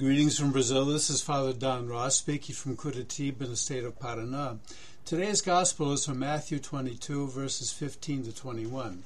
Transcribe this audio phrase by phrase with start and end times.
[0.00, 0.86] Greetings from Brazil.
[0.86, 4.56] This is Father Don Roth speaking from Curitiba in the state of Paraná.
[5.04, 9.02] Today's gospel is from Matthew 22, verses 15 to 21.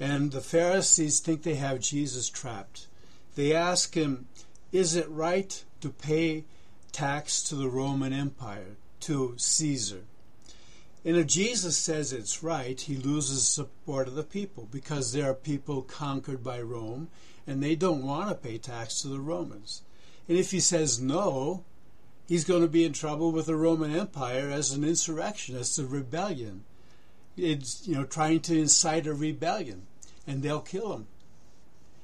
[0.00, 2.86] And the Pharisees think they have Jesus trapped.
[3.34, 4.26] They ask him,
[4.72, 6.44] Is it right to pay
[6.90, 10.04] tax to the Roman Empire, to Caesar?
[11.04, 15.34] And if Jesus says it's right, he loses support of the people because there are
[15.34, 17.10] people conquered by Rome
[17.46, 19.82] and they don't want to pay tax to the Romans.
[20.28, 21.64] And if he says no,
[22.26, 25.86] he's going to be in trouble with the Roman Empire as an insurrection, as a
[25.86, 26.64] rebellion.
[27.36, 29.86] It's, you know, trying to incite a rebellion,
[30.26, 31.06] and they'll kill him.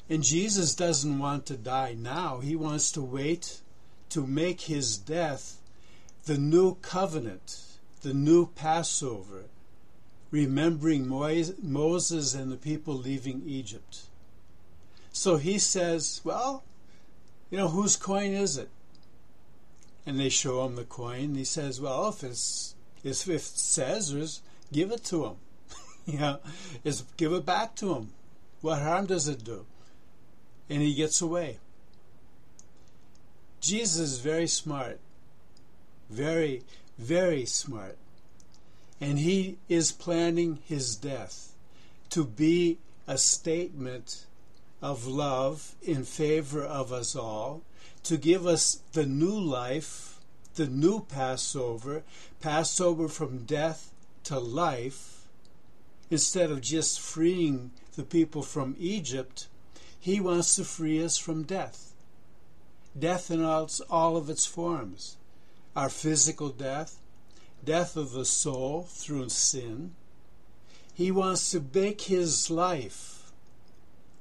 [0.09, 2.41] And Jesus doesn't want to die now.
[2.41, 3.61] He wants to wait
[4.11, 5.59] to make his death
[6.25, 7.63] the new covenant,
[8.03, 9.45] the new Passover,
[10.31, 14.03] remembering Moses and the people leaving Egypt.
[15.13, 16.65] So he says, Well,
[17.51, 18.69] you know, whose coin is it?
[20.07, 21.35] And they show him the coin.
[21.35, 24.41] He says, well, if it's if it says
[24.73, 25.37] give it to him.
[26.07, 26.39] you know,
[26.85, 28.13] is give it back to him.
[28.61, 29.67] What harm does it do?
[30.69, 31.59] And he gets away.
[33.61, 35.01] Jesus is very smart.
[36.09, 36.63] Very,
[36.99, 37.97] very smart.
[39.01, 41.55] And he is planning his death
[42.11, 44.27] to be a statement
[44.83, 47.63] of love in favor of us all,
[48.03, 50.21] to give us the new life,
[50.55, 52.03] the new Passover,
[52.41, 53.93] Passover from death
[54.25, 55.27] to life,
[56.11, 59.47] instead of just freeing the people from Egypt,
[59.99, 61.93] he wants to free us from death.
[62.99, 65.17] Death in all, all of its forms
[65.77, 66.97] our physical death,
[67.65, 69.95] death of the soul through sin.
[70.93, 73.20] He wants to make his life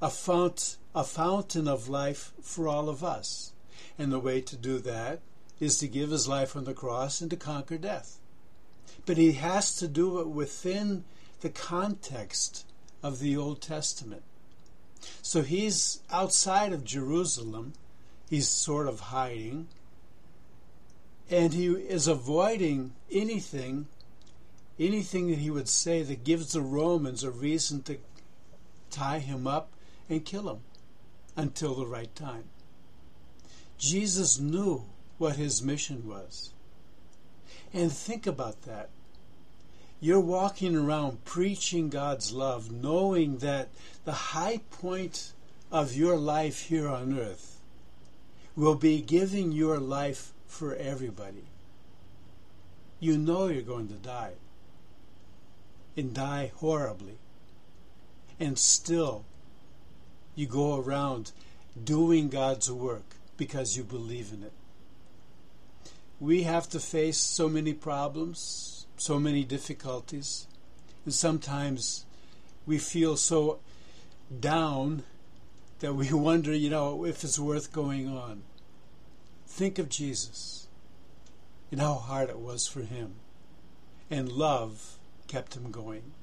[0.01, 3.51] a fount, a fountain of life for all of us.
[3.97, 5.19] And the way to do that
[5.59, 8.17] is to give his life on the cross and to conquer death.
[9.05, 11.03] But he has to do it within
[11.41, 12.65] the context
[13.03, 14.23] of the Old Testament.
[15.21, 17.73] So he's outside of Jerusalem.
[18.29, 19.67] He's sort of hiding.
[21.29, 23.87] And he is avoiding anything,
[24.79, 27.97] anything that he would say that gives the Romans a reason to
[28.89, 29.71] tie him up
[30.09, 30.59] and kill him
[31.35, 32.45] until the right time.
[33.77, 34.85] Jesus knew
[35.17, 36.51] what his mission was.
[37.73, 38.89] And think about that.
[40.01, 43.69] You're walking around preaching God's love, knowing that
[44.05, 45.33] the high point
[45.71, 47.59] of your life here on earth
[48.55, 51.45] will be giving your life for everybody.
[52.99, 54.33] You know you're going to die
[55.95, 57.17] and die horribly.
[58.39, 59.25] And still,
[60.39, 61.33] you go around
[61.83, 64.53] doing God's work because you believe in it.
[66.17, 70.47] We have to face so many problems, so many difficulties,
[71.03, 72.05] and sometimes
[72.65, 73.59] we feel so
[74.39, 75.03] down
[75.79, 78.43] that we wonder, you know, if it's worth going on.
[79.45, 80.67] Think of Jesus
[81.69, 83.15] and how hard it was for him.
[84.09, 86.13] And love kept him going.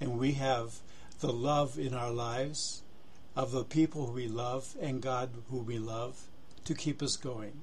[0.00, 0.76] And we have
[1.20, 2.82] the love in our lives
[3.38, 6.22] of the people we love and God who we love
[6.64, 7.60] to keep us going.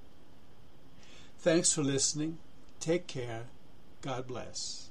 [1.39, 2.37] Thanks for listening.
[2.79, 3.47] Take care.
[4.01, 4.89] God bless.